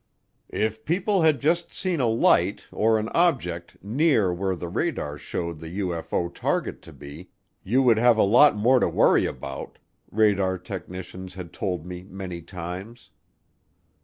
[0.49, 5.59] "If people had just seen a light, or an object, near where the radar showed
[5.59, 7.29] the UFO target to be,
[7.63, 9.77] you would have a lot more to worry about,"
[10.09, 13.11] radar technicians had told me many times.